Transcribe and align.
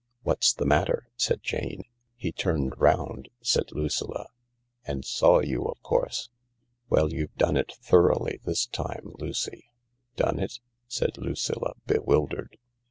What's 0.23 0.51
the 0.51 0.65
matter?" 0.65 1.11
said 1.15 1.43
Jane." 1.43 1.83
He 2.15 2.31
turned 2.31 2.73
round," 2.79 3.29
said 3.39 3.71
Lucilla." 3.71 4.29
And 4.87 5.05
saw 5.05 5.41
you, 5.41 5.65
of 5.65 5.79
course. 5.83 6.29
Well, 6.89 7.13
you've 7.13 7.35
done 7.35 7.55
it 7.55 7.73
thoroughly 7.75 8.39
this 8.43 8.65
time, 8.65 9.11
Lucy."" 9.19 9.65
Done 10.15 10.39
it?" 10.39 10.59
said 10.87 11.19
Lucilla, 11.19 11.73
bewildered. 11.85 12.57